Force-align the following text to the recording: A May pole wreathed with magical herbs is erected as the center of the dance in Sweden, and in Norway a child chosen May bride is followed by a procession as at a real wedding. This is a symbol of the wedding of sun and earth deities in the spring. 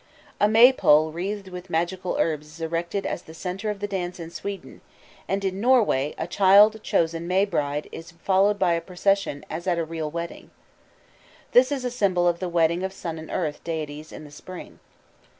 A 0.39 0.47
May 0.49 0.73
pole 0.73 1.11
wreathed 1.11 1.49
with 1.49 1.69
magical 1.69 2.15
herbs 2.19 2.47
is 2.47 2.59
erected 2.59 3.05
as 3.05 3.21
the 3.21 3.35
center 3.35 3.69
of 3.69 3.81
the 3.81 3.87
dance 3.87 4.19
in 4.19 4.31
Sweden, 4.31 4.81
and 5.27 5.45
in 5.45 5.61
Norway 5.61 6.15
a 6.17 6.25
child 6.25 6.81
chosen 6.81 7.27
May 7.27 7.45
bride 7.45 7.87
is 7.91 8.09
followed 8.09 8.57
by 8.57 8.73
a 8.73 8.81
procession 8.81 9.45
as 9.47 9.67
at 9.67 9.77
a 9.77 9.85
real 9.85 10.09
wedding. 10.09 10.49
This 11.51 11.71
is 11.71 11.85
a 11.85 11.91
symbol 11.91 12.27
of 12.27 12.39
the 12.39 12.49
wedding 12.49 12.81
of 12.81 12.93
sun 12.93 13.19
and 13.19 13.29
earth 13.29 13.63
deities 13.63 14.11
in 14.11 14.23
the 14.23 14.31
spring. 14.31 14.79